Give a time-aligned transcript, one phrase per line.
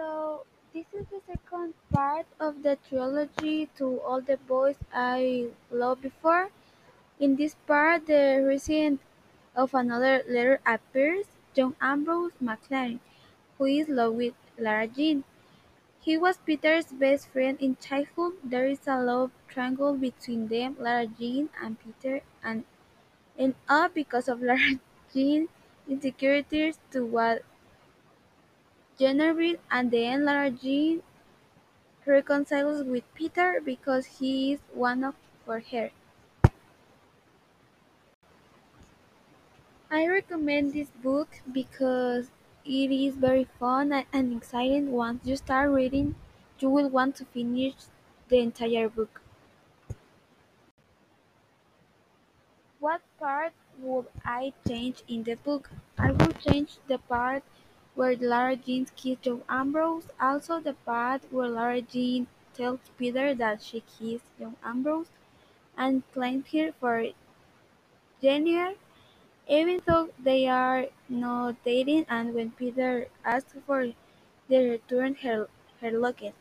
[0.00, 6.00] So this is the second part of the trilogy to All the Boys I Loved
[6.00, 6.48] Before.
[7.18, 9.02] In this part, the recipient
[9.54, 13.00] of another letter appears, John Ambrose McClaren,
[13.58, 15.24] who is love with Lara Jean.
[16.00, 18.36] He was Peter's best friend in childhood.
[18.42, 22.64] There is a love triangle between them, Lara Jean and Peter, and
[23.38, 24.80] end up because of Lara
[25.12, 25.50] Jean's
[25.86, 27.42] insecurities toward
[29.00, 31.02] Genevieve, and Lara Jean
[32.04, 35.14] reconciles with Peter because he is one of
[35.46, 35.90] for her.
[39.90, 42.30] I recommend this book because
[42.64, 44.92] it is very fun and exciting.
[44.92, 46.14] Once you start reading,
[46.58, 47.74] you will want to finish
[48.28, 49.22] the entire book.
[52.80, 55.70] What part would I change in the book?
[55.96, 57.44] I would change the part
[57.94, 63.62] where Lara Jean kissed John Ambrose, also the part where Lara Jean tells Peter that
[63.62, 65.10] she kissed John Ambrose
[65.76, 67.06] and claims her for
[68.22, 68.78] Genevieve,
[69.48, 73.92] even though they are not dating and when Peter asks for
[74.48, 75.48] the return her,
[75.80, 76.34] her locket.